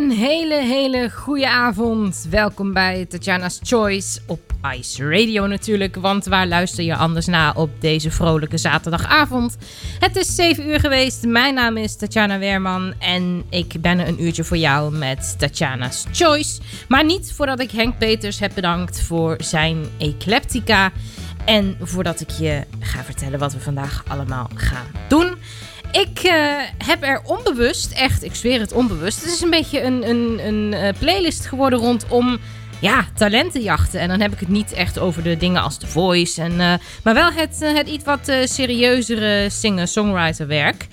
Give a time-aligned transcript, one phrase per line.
[0.00, 2.26] Een hele, hele goede avond.
[2.30, 4.40] Welkom bij Tatjana's Choice op
[4.76, 5.96] Ice Radio natuurlijk.
[5.96, 9.56] Want waar luister je anders naar op deze vrolijke zaterdagavond?
[9.98, 11.26] Het is 7 uur geweest.
[11.26, 12.94] Mijn naam is Tatjana Weerman.
[12.98, 16.60] En ik ben er een uurtje voor jou met Tatjana's Choice.
[16.88, 20.92] Maar niet voordat ik Henk Peters heb bedankt voor zijn Ecleptica.
[21.44, 25.36] En voordat ik je ga vertellen wat we vandaag allemaal gaan doen.
[25.92, 29.22] Ik eh, heb er onbewust, echt, ik zweer het onbewust.
[29.22, 32.38] Het is een beetje een, een, een eh, playlist geworden rondom
[32.80, 34.00] ja, talentenjachten.
[34.00, 36.42] En dan heb ik het niet echt over de dingen als The Voice.
[36.42, 40.86] En, eh, maar wel het, het iets wat serieuzere singer-songwriter werk.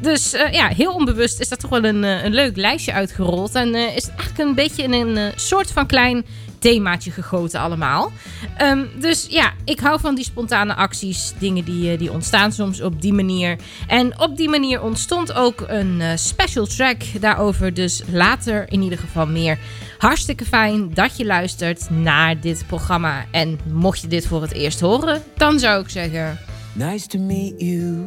[0.00, 3.54] Dus ja, heel onbewust is dat toch wel een, een leuk lijstje uitgerold.
[3.54, 6.24] En is het eigenlijk een beetje in een soort van klein
[6.64, 8.12] themaatje gegoten allemaal.
[8.56, 11.32] Ehm, dus ja, ik hou van die spontane acties.
[11.38, 13.56] Dingen die, eh, die ontstaan soms op die manier.
[13.86, 17.74] En op die manier ontstond ook een eh, special track daarover.
[17.74, 19.58] Dus later in ieder geval meer.
[19.98, 23.24] Hartstikke fijn dat je luistert naar dit programma.
[23.30, 26.38] En mocht je dit voor het eerst horen, dan zou ik zeggen...
[26.72, 28.04] Nice to meet you.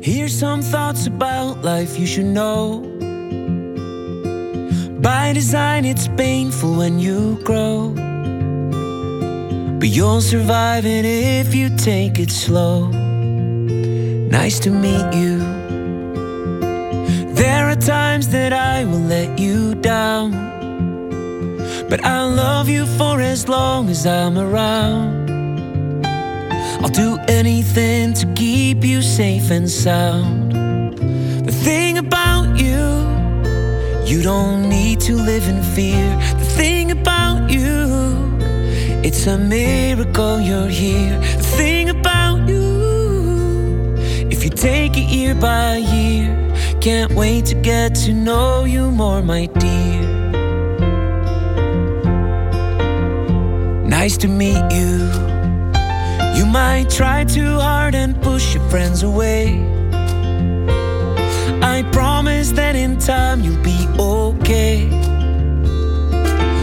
[0.00, 2.91] Here's some thoughts about life you should know.
[5.02, 7.88] By design, it's painful when you grow.
[9.80, 12.86] But you'll survive it if you take it slow.
[12.86, 15.38] Nice to meet you.
[17.34, 20.30] There are times that I will let you down.
[21.90, 26.06] But I'll love you for as long as I'm around.
[26.80, 30.61] I'll do anything to keep you safe and sound.
[34.12, 36.06] You don't need to live in fear.
[36.38, 38.36] The thing about you,
[39.02, 41.18] it's a miracle you're here.
[41.18, 43.94] The thing about you,
[44.30, 46.28] if you take it year by year,
[46.82, 50.02] can't wait to get to know you more, my dear.
[53.86, 55.08] Nice to meet you.
[56.36, 59.81] You might try too hard and push your friends away.
[61.90, 64.88] Promise that in time you'll be okay.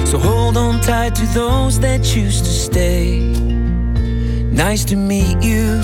[0.06, 3.20] So hold on tight to those that choose to stay.
[4.52, 5.80] Nice to meet you.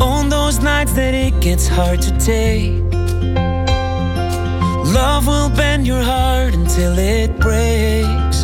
[0.00, 2.80] On those nights that it gets hard to take.
[4.94, 8.38] Love will bend your heart until it breaks.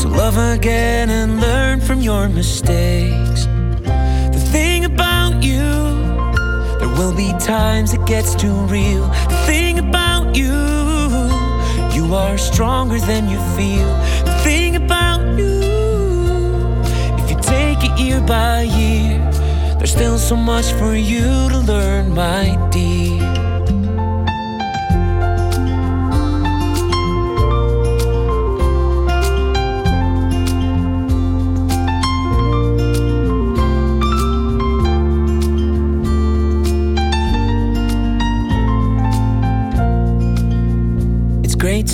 [0.00, 3.27] So love again and learn from your mistakes.
[6.98, 9.06] Will be times it gets too real.
[9.06, 10.52] The thing about you,
[11.94, 13.88] you are stronger than you feel.
[14.24, 15.60] The thing about you,
[17.20, 19.18] if you take it year by year,
[19.78, 23.27] there's still so much for you to learn, my dear.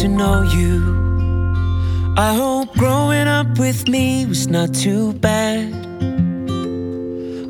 [0.00, 2.14] To know you.
[2.16, 5.72] I hope growing up with me was not too bad.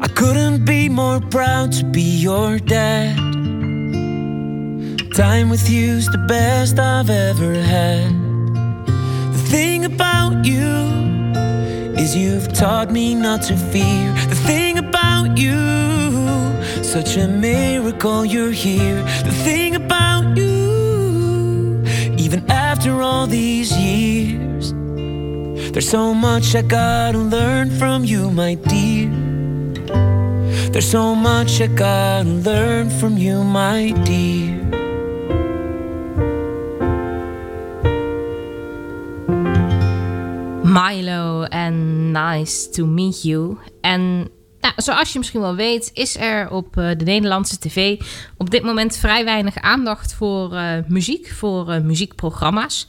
[0.00, 3.16] I couldn't be more proud to be your dad.
[5.14, 8.10] Time with you's the best I've ever had.
[9.32, 10.68] The thing about you
[11.96, 14.12] is you've taught me not to fear.
[14.28, 15.62] The thing about you,
[16.82, 19.02] such a miracle you're here.
[19.24, 20.83] The thing about you,
[22.84, 24.74] after all these years,
[25.72, 29.08] there's so much I gotta learn from you, my dear.
[30.68, 34.60] There's so much I gotta learn from you, my dear.
[40.62, 43.60] Milo and Nice to Meet You.
[43.82, 44.28] En
[44.64, 48.00] nou, zoals je misschien wel weet, is er op eh, de Nederlandse tv
[48.36, 52.88] op dit moment vrij weinig aandacht voor eh, muziek, voor eh, muziekprogramma's.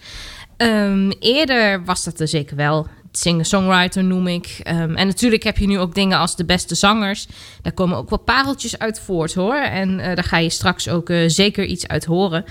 [0.57, 2.87] Ehm, eerder was dat er zeker wel.
[3.17, 4.59] Singer-songwriter noem ik.
[4.63, 7.27] Ehm, en natuurlijk heb je nu ook dingen als de beste zangers.
[7.61, 9.55] Daar komen ook wel pareltjes uit voort hoor.
[9.55, 12.45] En eh, daar ga je straks ook eh, zeker iets uit horen.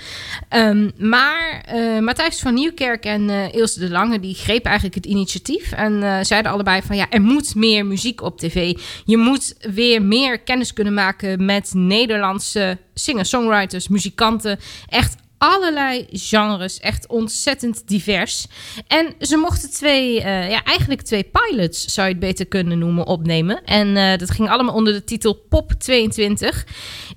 [0.49, 5.71] Ehm, maar eh, Matthijs van Nieuwkerk en Ilse de Lange die grepen eigenlijk het initiatief.
[5.71, 8.77] En zeiden allebei van ja, er moet meer muziek op tv.
[9.05, 14.59] Je moet weer meer kennis kunnen maken met Nederlandse singer-songwriters, muzikanten.
[14.87, 18.47] Echt allerlei genres, echt ontzettend divers.
[18.87, 23.05] En ze mochten twee, eh, ja, eigenlijk twee pilots, zou je het beter kunnen noemen,
[23.05, 23.63] opnemen.
[23.63, 26.65] En eh, dat ging allemaal onder de titel Pop 22.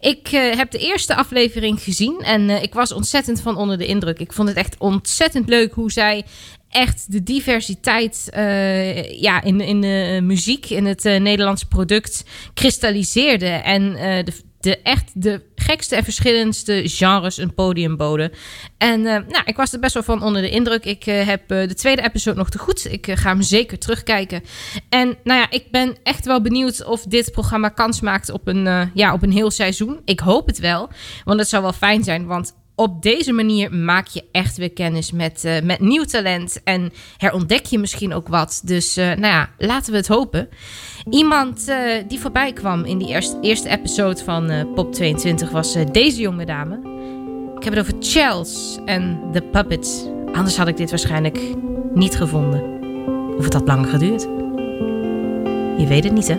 [0.01, 4.19] Ik eh, heb de eerste aflevering gezien en ik was ontzettend van onder de indruk.
[4.19, 6.25] Ik vond het echt ontzettend leuk hoe zij
[6.69, 8.29] echt de diversiteit
[9.11, 13.47] ja, in, in de muziek, in het eh, Nederlandse product kristalliseerde.
[13.47, 13.93] En
[14.25, 18.33] de, de echt de gekste en verschillendste genres een podium boden.
[18.79, 20.85] En eh, nou, ik was er best wel van onder de indruk.
[20.85, 22.93] Ik eh, heb eh, de tweede episode nog te goed.
[22.93, 24.43] Ik ga hem zeker terugkijken.
[24.89, 28.91] En nou ja, ik ben echt wel benieuwd of dit programma kans maakt op een,
[28.95, 30.01] ja, op een heel seizoen.
[30.05, 30.89] Ik hoop het wel,
[31.25, 32.27] want het zou wel fijn zijn.
[32.27, 36.61] Want op deze manier maak je echt weer kennis met, eh, met nieuw talent.
[36.65, 38.61] En herontdek je misschien ook wat.
[38.65, 40.49] Dus eh, nou ja, laten we het hopen.
[41.11, 46.21] Iemand eh, die voorbij kwam in die eerste, eerste episode van Pop 22 was deze
[46.21, 46.77] jonge dame.
[47.57, 50.05] Ik heb het over Chels en The Puppets.
[50.33, 51.41] Anders had ik dit waarschijnlijk
[51.95, 52.63] niet gevonden.
[53.39, 54.23] Of het had lang geduurd.
[55.79, 56.39] Je weet het niet, hè?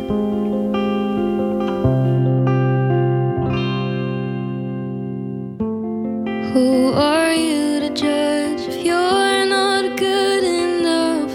[6.54, 11.32] Who are you to judge if you're not good enough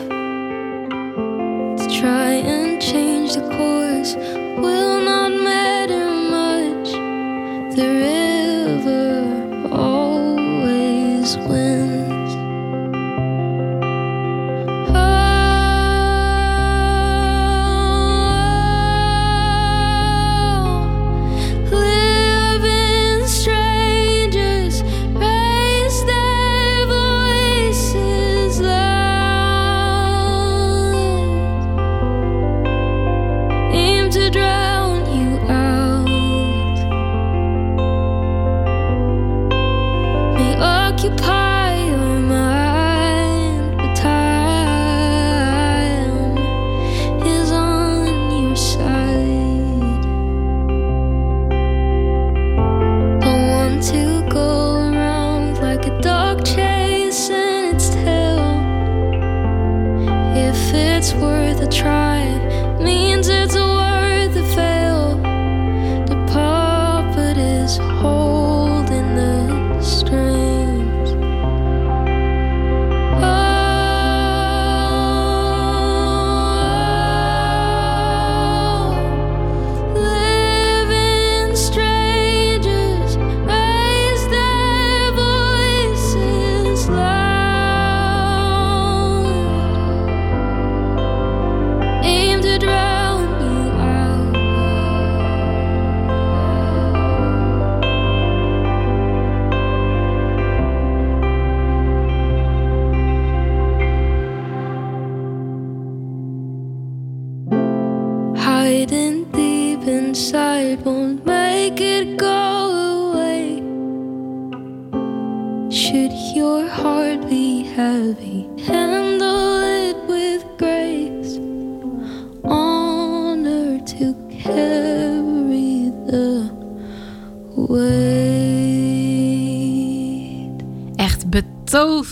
[1.78, 4.16] to try and change the course?
[4.16, 6.90] Will not matter much.
[7.76, 8.23] The river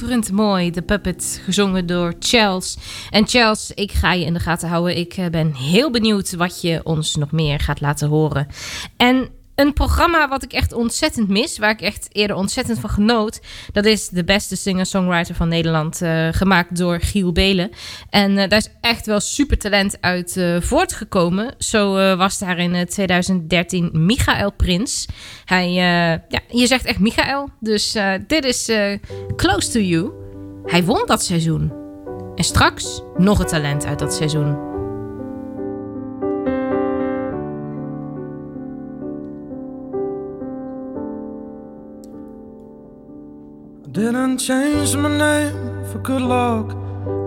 [0.02, 0.70] betoverend mooi.
[0.70, 2.76] De Puppet, gezongen door Charles.
[3.10, 4.96] En Charles, ik ga je in de gaten houden.
[4.96, 8.46] Ik eh, ben heel benieuwd wat je ons nog meer gaat laten horen.
[8.96, 13.40] En een programma wat ik echt ontzettend mis, waar ik echt eerder ontzettend van genoot,
[13.72, 17.70] dat is de beste singer-songwriter van Nederland, eh, gemaakt door Giel Belen.
[18.10, 21.54] En eh, daar is echt wel super talent uit eh, voortgekomen.
[21.58, 25.06] Zo was daar in eh, 2013 Michael Prins.
[25.44, 28.70] Hij, ja, je zegt echt Michael, dus dit is
[29.36, 30.12] Close to You.
[30.64, 31.72] Hij won dat seizoen.
[32.34, 34.71] En straks nog een talent uit dat seizoen.
[43.92, 46.70] Didn't change my name for good luck.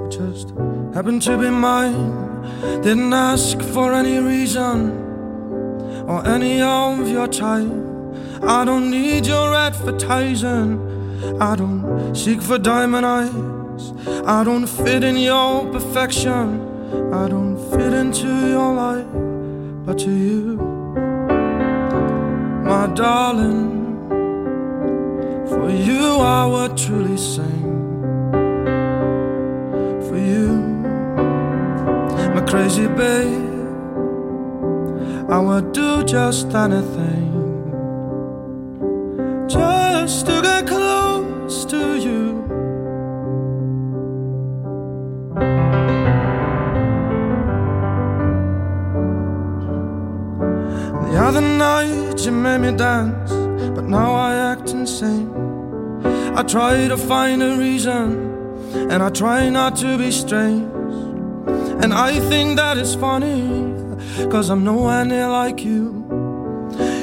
[0.07, 0.49] It just
[0.95, 2.41] happened to be mine.
[2.81, 4.89] Didn't ask for any reason
[6.07, 7.69] or any of your time.
[8.41, 10.79] I don't need your advertising.
[11.39, 13.93] I don't seek for diamond eyes.
[14.25, 17.13] I don't fit in your perfection.
[17.13, 19.05] I don't fit into your life.
[19.85, 20.57] But to you,
[22.65, 23.84] my darling.
[25.49, 27.63] For you, I would truly sing.
[30.07, 30.49] For you,
[32.33, 33.43] my crazy babe,
[35.29, 37.24] I would do just anything.
[56.37, 58.19] I try to find a reason,
[58.91, 60.69] and I try not to be strange.
[61.81, 63.73] And I think that is funny,
[64.29, 66.05] cause I'm nowhere near like you.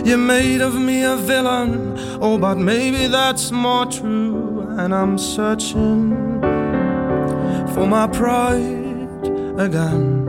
[0.04, 4.66] You made of me a villain, oh, but maybe that's more true.
[4.78, 6.12] And I'm searching
[7.72, 9.24] for my pride
[9.58, 10.28] again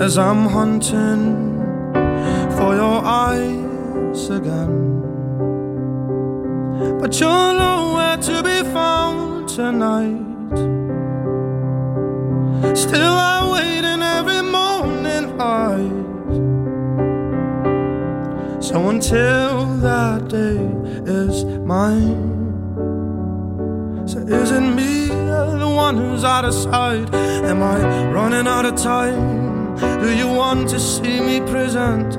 [0.00, 1.58] as I'm hunting
[2.56, 4.89] for your eyes again.
[6.80, 10.30] But you're nowhere to be found tonight.
[12.74, 16.00] Still, I wait in every morning light.
[18.62, 20.56] So until that day
[21.04, 22.38] is mine.
[24.06, 27.12] So is it me, the one who's out of sight?
[27.14, 29.76] Am I running out of time?
[30.00, 32.16] Do you want to see me present?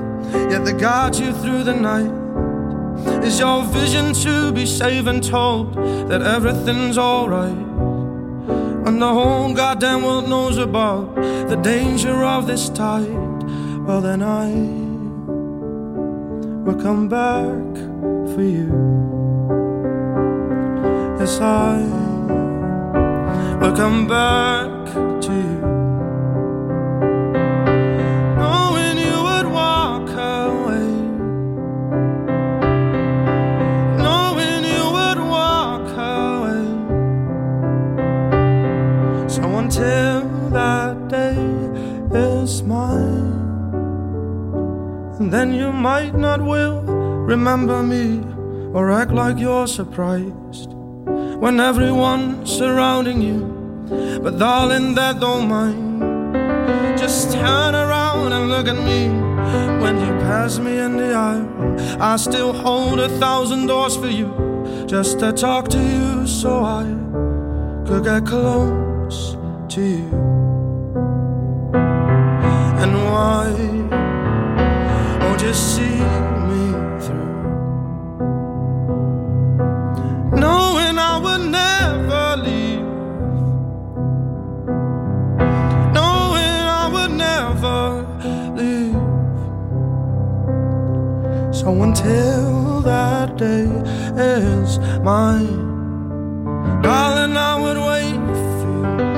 [0.52, 2.21] Yet they guide you through the night.
[3.22, 5.74] Is your vision to be safe and told
[6.08, 7.56] that everything's alright?
[8.86, 13.42] And the whole goddamn world knows about the danger of this tide.
[13.86, 14.48] Well, then I
[16.64, 17.76] will come back
[18.34, 18.68] for you.
[21.20, 21.78] Yes, I
[23.60, 25.61] will come back to you.
[45.30, 48.20] Then you might not will remember me
[48.72, 50.72] or act like you're surprised
[51.42, 54.20] when everyone's surrounding you.
[54.22, 56.98] But darling, that don't mind.
[56.98, 59.08] Just turn around and look at me.
[59.82, 64.30] When you pass me in the aisle, I still hold a thousand doors for you.
[64.86, 66.84] Just to talk to you so I
[67.86, 69.36] could get close
[69.74, 70.08] to you.
[72.82, 73.81] And why
[91.62, 93.68] So until that day
[94.16, 98.18] is mine, darling, I would wait
[98.58, 99.14] for you.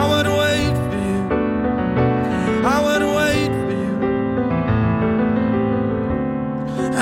[0.00, 1.22] I would wait for you.
[2.66, 3.98] I would wait for you.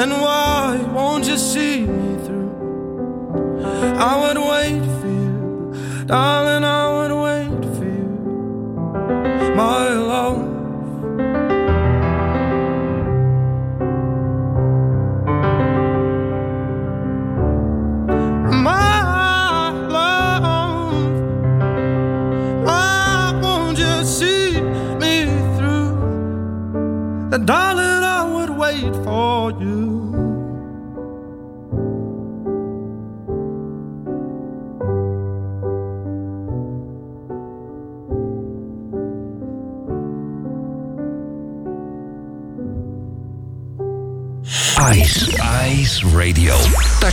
[0.01, 2.53] And why won't you see me through?
[3.97, 6.60] I would wait for you, darling.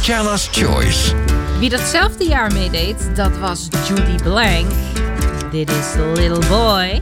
[0.07, 1.13] Choice.
[1.59, 4.71] Wie datzelfde jaar meedeed, dat was Judy Blank.
[5.51, 7.01] Dit is Little Boy.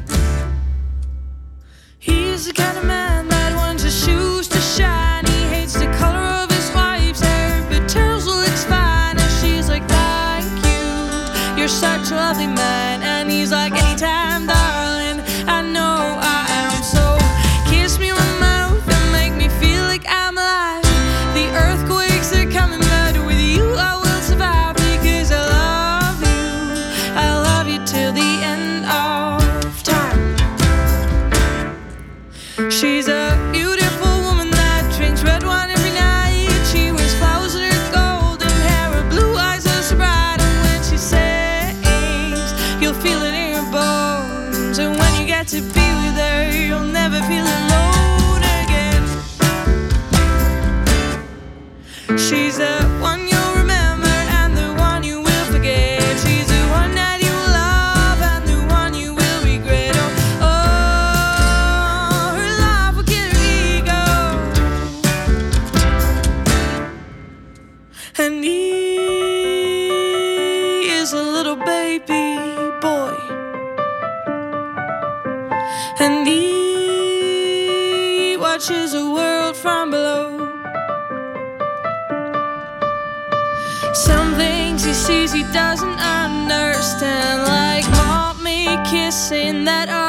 [89.65, 90.05] that I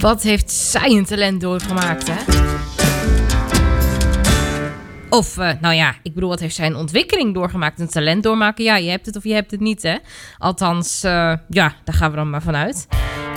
[0.00, 2.48] Wat heeft zij een talent doorgemaakt, hè?
[5.10, 7.80] Of, eh, nou ja, ik bedoel, wat heeft zij een ontwikkeling doorgemaakt?
[7.80, 8.64] Een talent doormaken?
[8.64, 9.96] Ja, je hebt het of je hebt het niet, hè?
[10.38, 12.86] Althans, eh, ja, daar gaan we dan maar vanuit.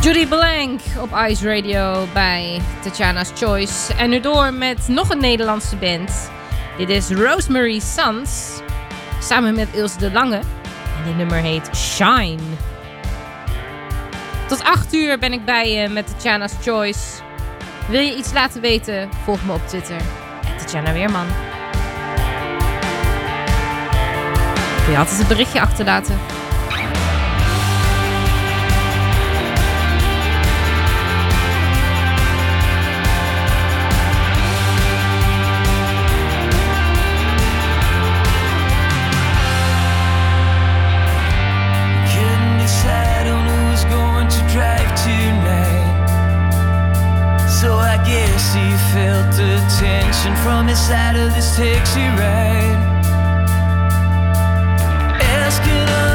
[0.01, 3.93] Judy Blank op Ice Radio bij Tatjana's Choice.
[3.93, 6.31] En nu door met nog een Nederlandse band.
[6.77, 8.61] Dit is Rosemary Sons.
[9.21, 10.39] Samen met Ilse de Lange.
[10.97, 12.41] En die nummer heet Shine.
[14.47, 17.21] Tot 8 uur ben ik bij je met Tatjana's Choice.
[17.87, 19.09] Wil je iets laten weten?
[19.23, 20.01] Volg me op Twitter.
[20.57, 21.27] Tatjana Weerman.
[24.83, 26.17] Kun je altijd een berichtje achterlaten?
[48.93, 52.77] felt the tension from inside of this taxi ride.
[55.41, 56.12] Asking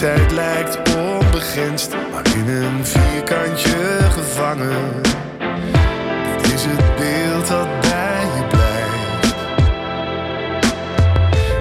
[0.00, 5.02] tijd lijkt onbegrensd, maar in een vierkantje gevangen.
[6.42, 9.34] Dit is het beeld dat bij je blijft.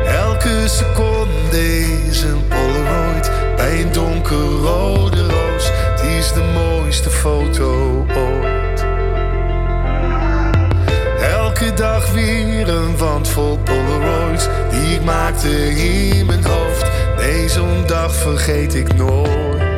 [0.05, 5.69] Elke seconde is een Polaroid bij een donkerrode roos.
[5.71, 8.85] Het is de mooiste foto ooit.
[11.21, 16.88] Elke dag weer een wand vol Polaroids die ik maakte in mijn hoofd.
[17.49, 19.68] Zo'n dag vergeet ik nooit.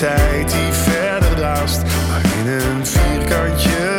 [0.00, 1.82] Tijd die verder raast.
[2.08, 3.89] Maar in een vierkantje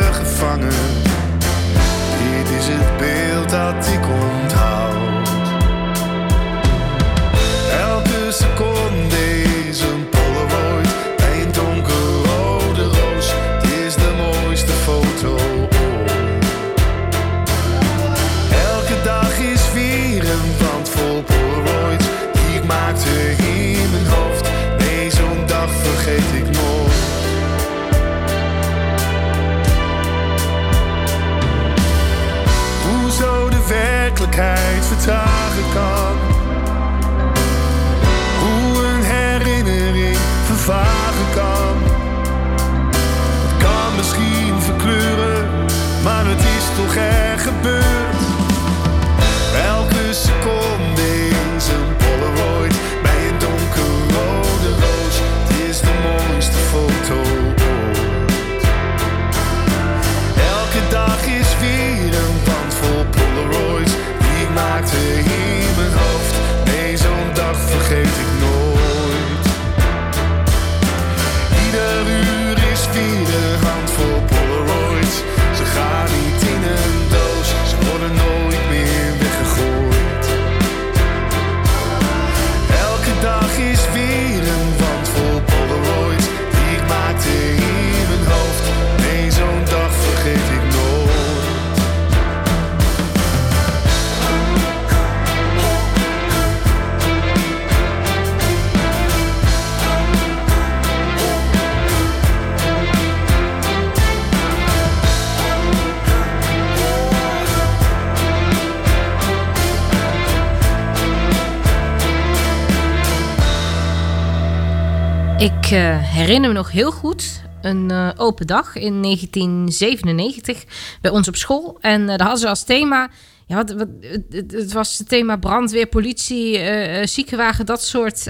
[116.12, 120.64] herinner me nog heel goed een eh, open dag in 1997
[121.00, 121.78] bij ons op school.
[121.80, 123.08] En eh, daar hadden ze als thema.
[123.46, 128.24] Ja, wat, het, het was het thema brandweer, politie, eh, ziekenwagen, dat soort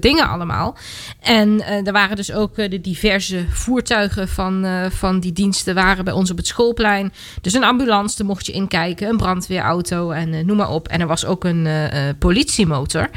[0.00, 0.76] dingen allemaal.
[1.20, 6.30] En er waren dus ook de diverse voertuigen van, van die diensten waren bij ons
[6.30, 7.12] op het schoolplein.
[7.40, 10.88] Dus een ambulance, daar mocht je inkijken, een brandweerauto en noem maar op.
[10.88, 11.68] En er was ook een
[12.18, 13.10] politiemotor.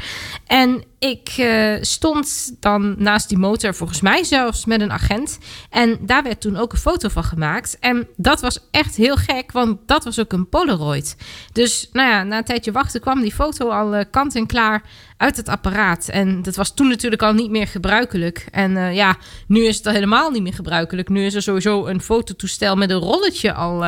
[0.46, 5.38] En ik eh, stond dan naast die motor, volgens mij zelfs met een agent.
[5.70, 7.78] En daar werd toen ook een foto van gemaakt.
[7.78, 11.16] En dat was echt heel gek, want dat was ook een Polaroid.
[11.52, 14.82] Dus nou ja, na een tijdje wachten kwam die foto al eh, kant en klaar
[15.16, 16.08] uit het apparaat.
[16.08, 18.46] En dat was toen natuurlijk al niet meer gebruikelijk.
[18.50, 21.08] En eh, ja, nu is het al helemaal niet meer gebruikelijk.
[21.08, 23.84] Nu is er sowieso een fototoestel met een rolletje al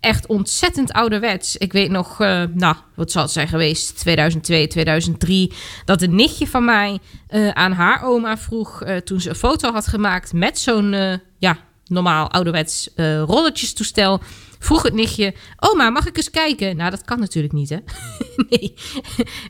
[0.00, 1.56] echt ontzettend ouderwets.
[1.56, 2.18] Ik weet nog,
[2.54, 3.98] nou, wat zal het zijn geweest?
[3.98, 5.52] 2002, 2003.
[5.84, 8.82] Dat een nichtje van mij eh, aan haar oma vroeg...
[8.82, 12.90] eh, toen ze een foto had gemaakt met zo'n, eh, ja, normaal ouderwets
[13.26, 14.20] rolletjestoestel...
[14.58, 16.76] Vroeg het nichtje, oma, mag ik eens kijken?
[16.76, 17.78] Nou, dat kan natuurlijk niet, hè?
[18.48, 18.74] nee.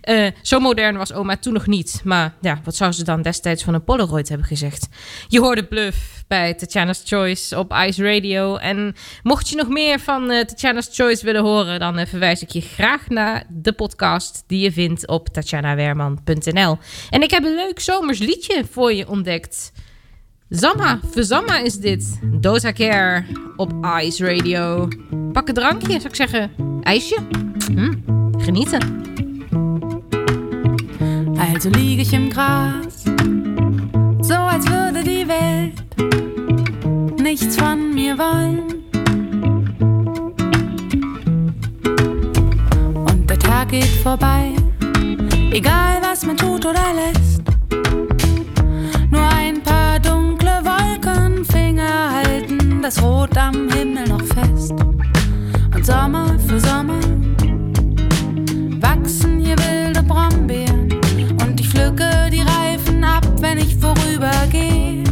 [0.01, 2.01] Eh, zo modern was oma toen nog niet.
[2.05, 4.89] Maar ja, wat zou ze dan destijds van een Polaroid hebben gezegd?
[5.29, 8.57] Je hoorde Bluff bij Tatjana's Choice op Ice Radio.
[8.57, 11.81] En mocht je nog meer van eh Tatjana's Choice willen horen...
[11.81, 16.79] dan eh, verwijs ik je graag naar de podcast die je vindt op tatjanawerman.nl.
[17.11, 19.73] En ik heb een leuk zomers liedje voor je ontdekt...
[20.49, 22.19] Zamma, Verzamma is dit.
[22.23, 23.25] Dota Care
[23.57, 24.89] op Ice Radio.
[25.33, 26.51] Pak een drankje, zou ik zeggen.
[26.83, 27.19] IJsje.
[27.75, 27.95] Hm,
[28.39, 29.05] genieten.
[31.39, 33.03] Also liege ich im Gras,
[34.21, 35.85] so als würde die Welt
[37.17, 38.77] nichts von mir wollen.
[43.57, 44.55] Jahr geht vorbei.
[45.51, 47.56] Egal was man tut oder lässt.
[52.87, 54.71] Das Rot am Himmel noch fest.
[55.75, 57.01] Und Sommer für Sommer
[58.81, 60.93] wachsen hier wilde Brombeeren.
[61.43, 65.03] Und ich pflücke die Reifen ab, wenn ich vorübergehe.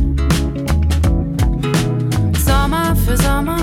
[2.47, 3.59] Sommer für Sommer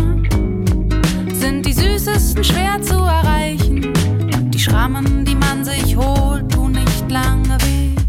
[1.33, 3.93] sind die süßesten schwer zu erreichen.
[4.53, 8.00] Die Schrammen, die man sich holt, tun nicht lange weh.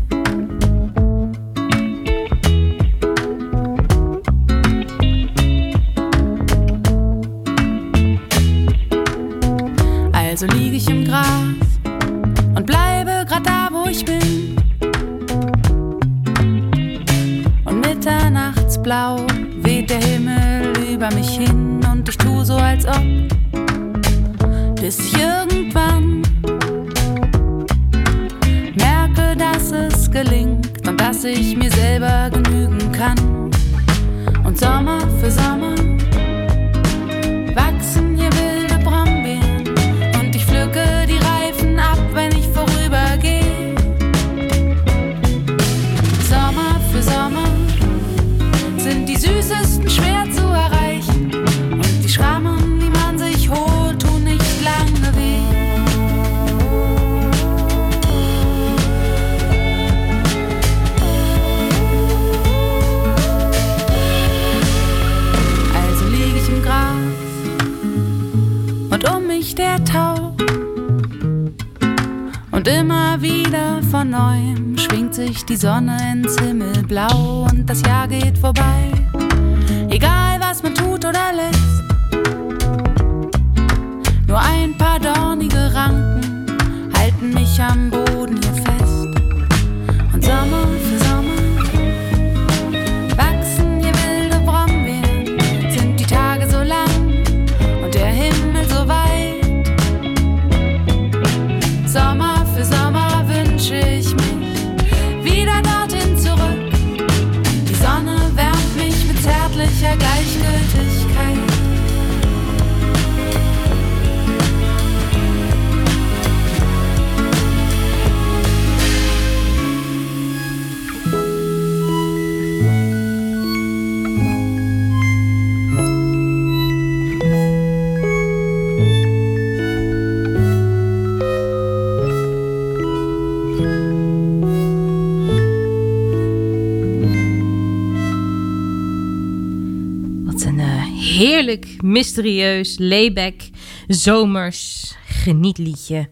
[141.80, 143.40] Mysterieus, layback,
[143.86, 146.08] zomers genietliedje.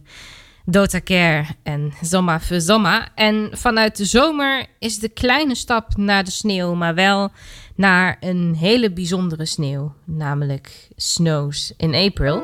[0.65, 3.09] Dota Care en Zomma voor Zomma.
[3.15, 7.31] En vanuit de zomer is de kleine stap naar de sneeuw, maar wel
[7.75, 12.43] naar een hele bijzondere sneeuw, namelijk Snows in April.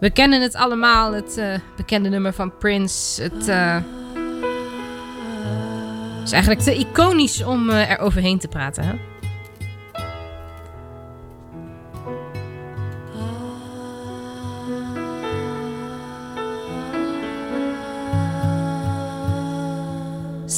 [0.00, 3.22] We kennen het allemaal, het eh, bekende nummer van Prince.
[3.22, 3.76] Het eh,
[6.24, 8.84] is eigenlijk te iconisch om eh, er overheen te praten.
[8.84, 9.15] Hè?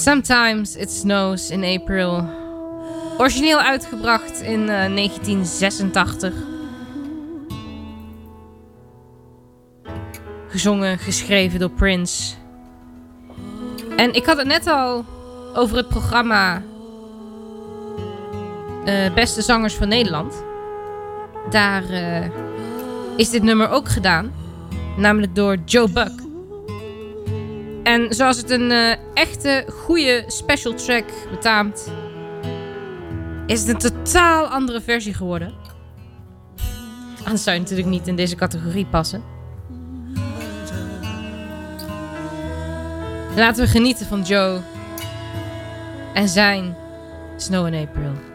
[0.09, 2.25] Sometimes It Snows in April.
[3.19, 6.35] Origineel uitgebracht in eh, 1986.
[10.49, 12.35] Gezongen, geschreven door Prince.
[13.97, 15.05] En ik had het net al
[15.55, 16.63] over het programma
[18.85, 20.45] eh, Beste Zangers van Nederland.
[21.51, 22.31] Daar eh,
[23.17, 24.33] is dit nummer ook gedaan.
[24.97, 26.28] Namelijk door Joe Buck.
[27.89, 31.93] En zoals het een eh, echte goede special track betaamt,
[33.47, 35.55] is het een totaal andere versie geworden.
[37.25, 39.23] Anders zou je natuurlijk niet in deze categorie passen.
[43.37, 44.61] Laten we genieten van Joe
[46.15, 46.77] en zijn
[47.37, 48.28] Snow in April.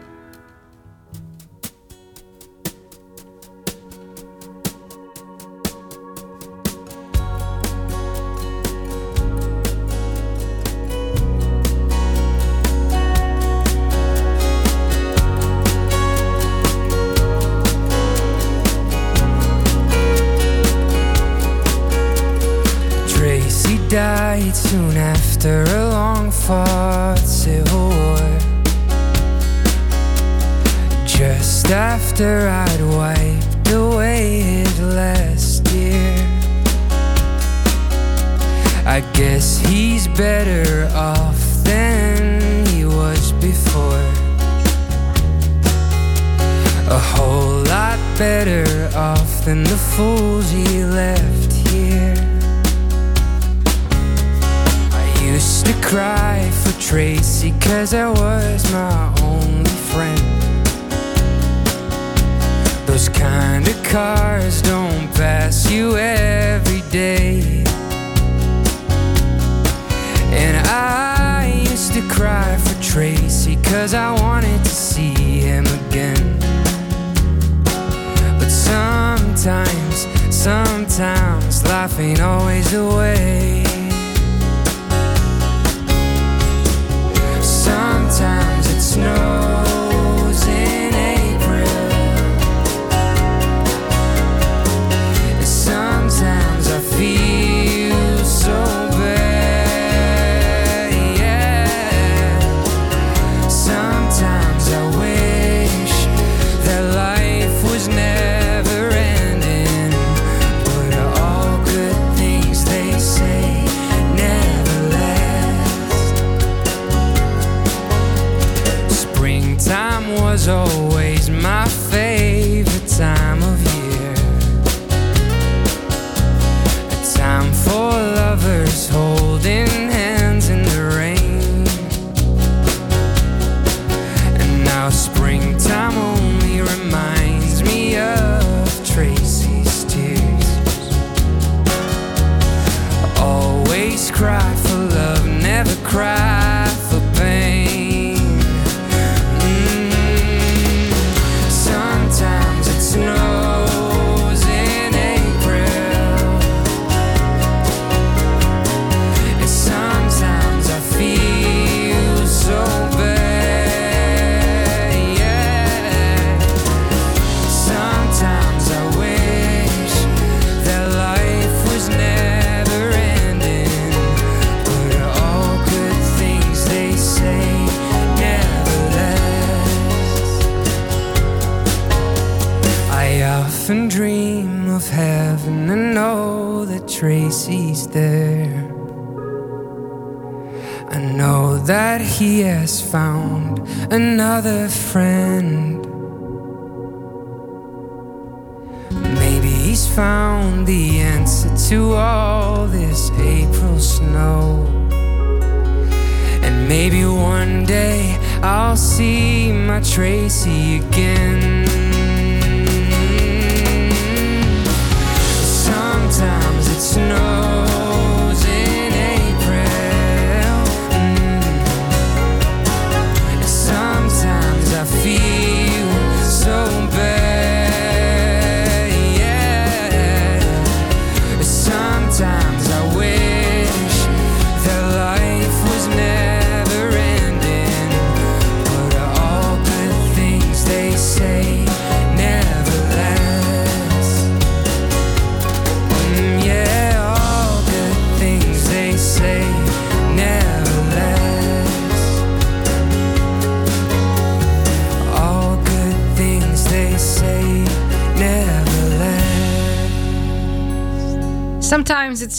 [209.74, 211.13] my Tracy again.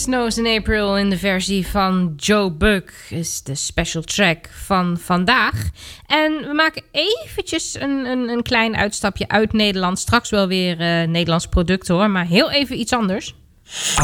[0.06, 5.68] Snows in April in de versie van Joe Buck is de special track van vandaag.
[6.06, 9.98] En we maken eventjes een, een, een klein uitstapje uit Nederland.
[9.98, 13.34] Straks wel weer eh, Nederlands product hoor, maar heel even iets anders.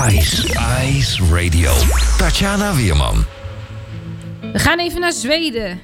[0.09, 0.49] Ice,
[0.89, 1.73] Ice Radio.
[2.19, 3.25] Tatjana Weerman.
[4.53, 5.81] We gaan even naar Zweden.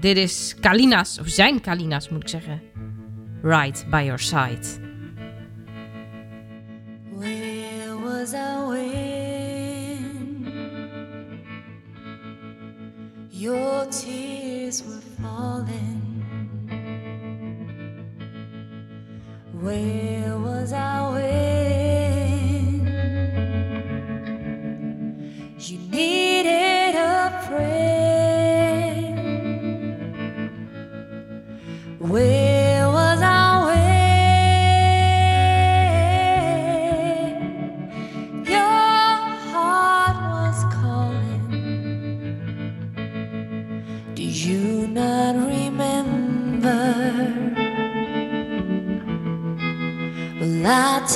[0.00, 2.62] Dit is Kalinas, of zijn Kalinas moet ik zeggen.
[3.42, 4.88] Right by your side.
[8.20, 9.09] was I?
[13.40, 16.02] Your tears were falling.
[19.58, 22.84] Where was I when
[25.58, 29.00] you needed a prayer?
[31.98, 32.49] Where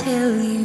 [0.02, 0.63] tell you.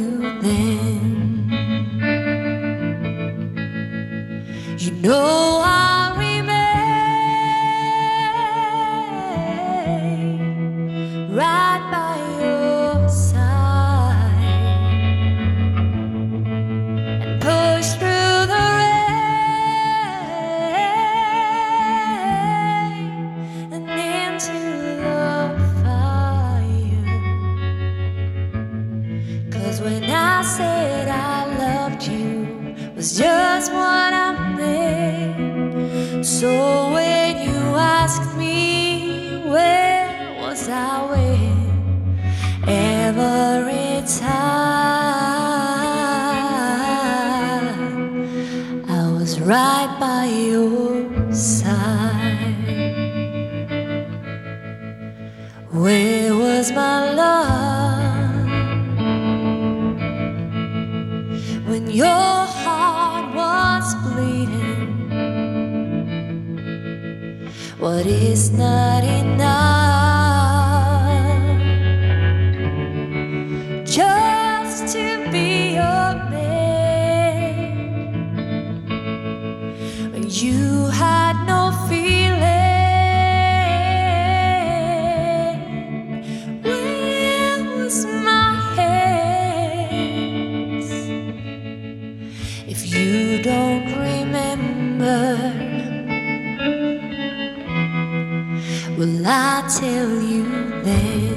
[99.78, 101.29] Tell you there.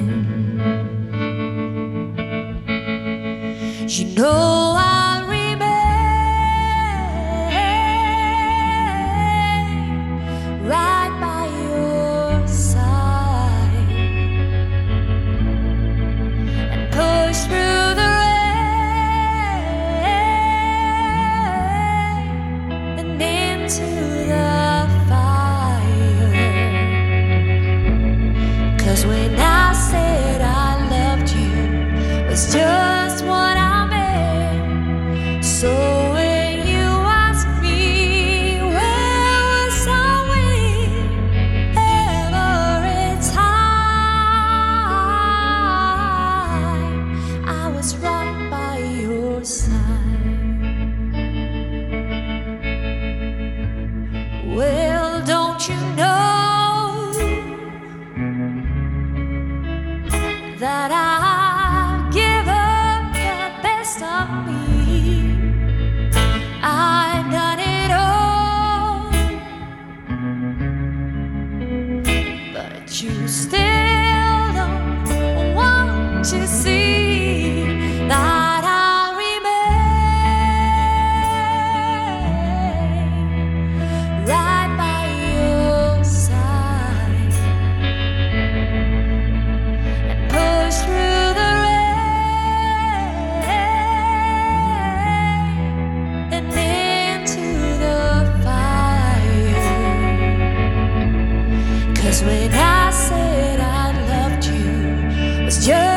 [105.64, 105.93] Dieu.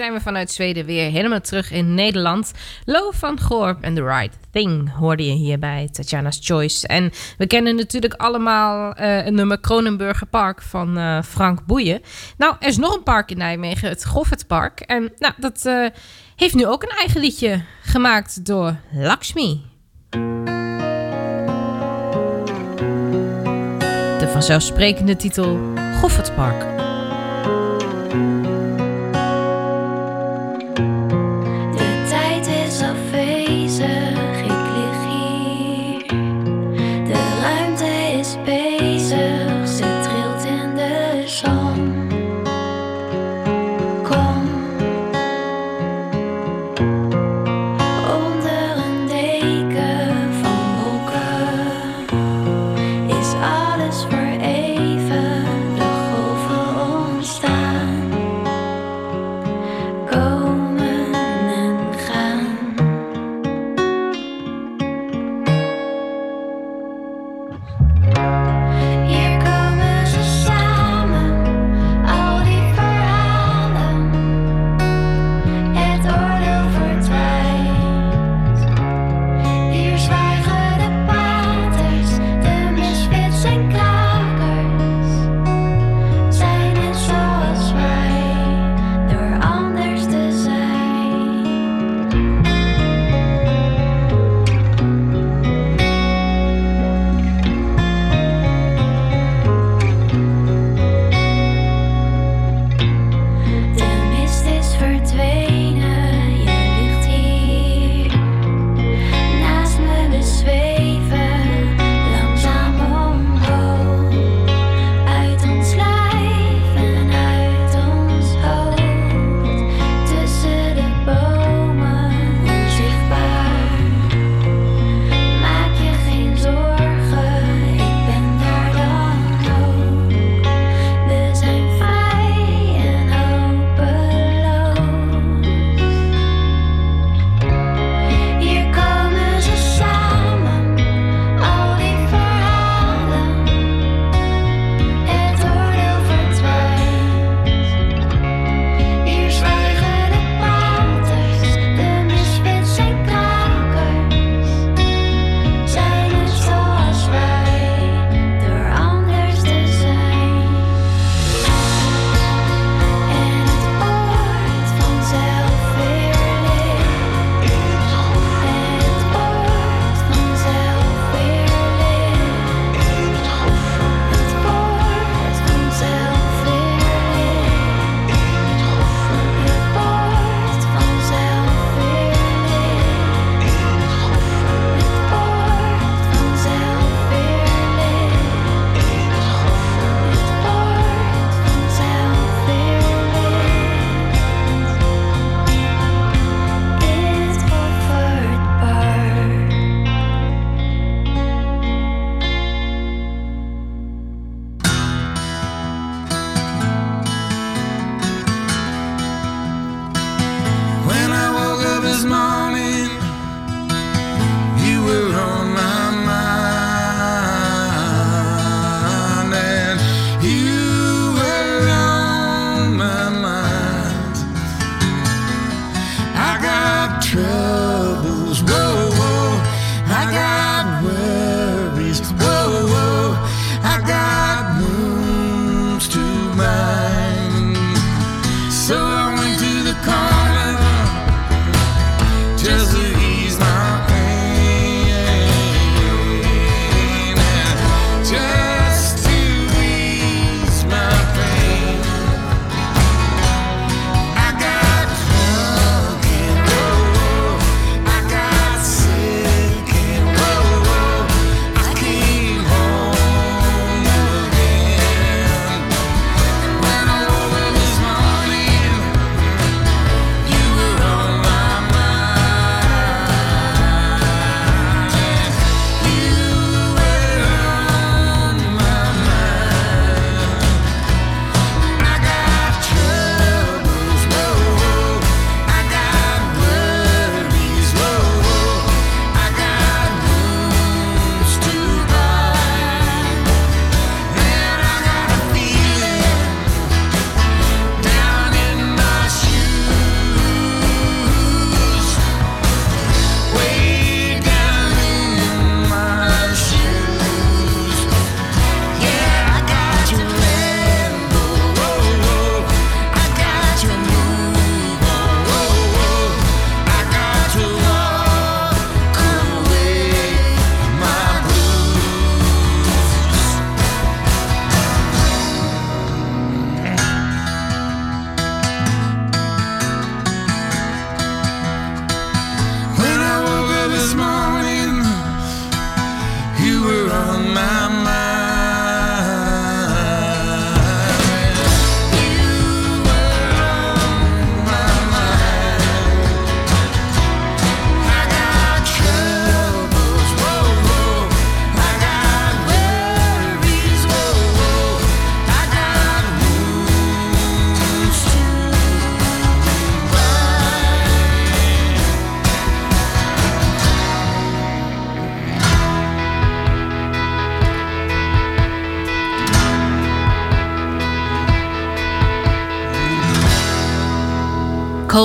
[0.00, 2.52] zijn we vanuit Zweden weer helemaal terug in Nederland.
[2.84, 6.86] Lo van Gorp en The Right Thing hoorde je hier bij Tatjana's Choice.
[6.86, 12.00] En we kennen natuurlijk allemaal eh, uh, een nummer Kronenburger Park van eh, Frank Boeien.
[12.36, 14.80] Nou, er is nog een park in Nijmegen, het Goffertpark.
[14.80, 15.86] En nou, dat eh,
[16.36, 19.62] heeft nu ook een eigen liedje gemaakt door Lakshmi.
[24.18, 25.58] De vanzelfsprekende titel
[26.00, 26.89] Goffertpark.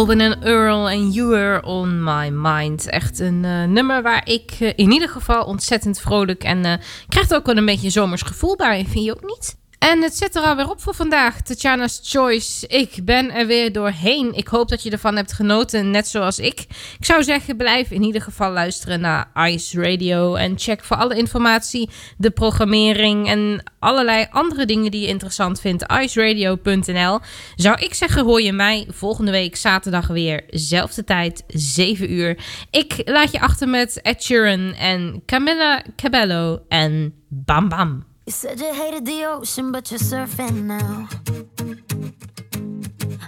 [0.05, 2.89] Colvin en Earl en You Were On My Mind.
[2.89, 6.73] Echt een eh, nummer waar ik eh, in ieder geval ontzettend vrolijk en eh
[7.07, 8.85] krijgt ook wel een beetje zomers gevoel bij.
[8.87, 9.57] Vind je ook niet?
[9.85, 11.41] En het zit er alweer op voor vandaag.
[11.41, 12.67] Tatjana's Choice.
[12.67, 14.33] Ik ben er weer doorheen.
[14.33, 16.59] Ik hoop dat je ervan hebt genoten, net zoals ik.
[16.99, 20.35] Ik zou zeggen, blijf in ieder geval luisteren naar Ice Radio.
[20.35, 25.85] En check voor alle informatie, de programmering en allerlei andere dingen die je interessant vindt.
[26.01, 27.19] iceradio.nl.
[27.55, 30.43] Zou ik zeggen, hoor je mij volgende week zaterdag weer.
[30.47, 32.37] Zelfde tijd, 7 uur.
[32.71, 38.14] Ik laat je achter met Ed Sheeran en Camilla Cabello en Bam Bam.
[38.25, 41.07] You said you hated the ocean, but you're surfing now.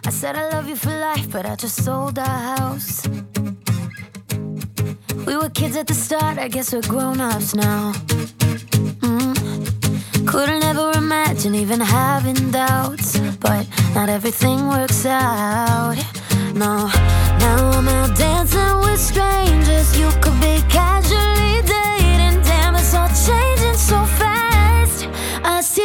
[0.03, 3.07] I said I love you for life, but I just sold our house.
[5.27, 7.93] We were kids at the start, I guess we're grown ups now.
[9.05, 10.27] Mm.
[10.27, 15.95] Couldn't ever imagine even having doubts, but not everything works out.
[16.55, 16.87] No,
[17.37, 19.95] now I'm out dancing with strangers.
[19.95, 21.96] You could be casually dead.
[25.49, 25.81] Assim